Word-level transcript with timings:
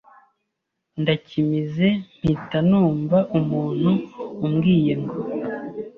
ndakimize 1.01 1.87
mpita 2.19 2.59
numva 2.69 3.17
umuntu 3.39 3.91
umbwiye 4.45 4.93
ngo 5.03 5.17